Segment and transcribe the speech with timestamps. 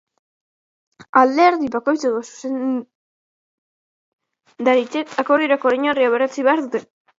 [1.21, 6.85] Alderdi bakoitzeko zuzendaritzek akordiorako oinarria berretsi behar dute.